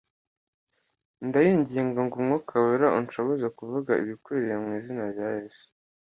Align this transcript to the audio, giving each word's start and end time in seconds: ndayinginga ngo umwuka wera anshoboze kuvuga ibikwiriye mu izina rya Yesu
ndayinginga 1.27 1.99
ngo 2.05 2.15
umwuka 2.21 2.53
wera 2.63 2.87
anshoboze 2.97 3.47
kuvuga 3.57 3.91
ibikwiriye 4.01 4.55
mu 4.63 4.69
izina 4.79 5.03
rya 5.11 5.27
Yesu 5.37 5.65